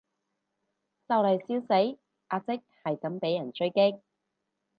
[1.07, 1.99] 就嚟笑死，
[2.29, 2.53] 阿即
[2.83, 4.01] 係咁被人狙擊